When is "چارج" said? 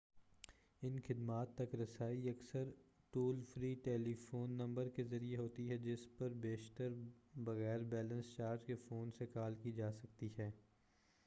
8.37-8.65